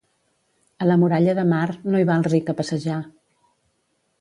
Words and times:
A 0.83 0.87
la 0.91 0.95
Muralla 1.01 1.35
de 1.41 1.45
Mar 1.51 1.67
no 1.91 2.01
hi 2.01 2.07
va 2.11 2.15
el 2.21 2.25
ric 2.31 2.49
a 2.49 2.57
passejar. 2.63 2.99